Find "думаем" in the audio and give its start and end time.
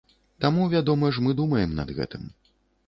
1.43-1.79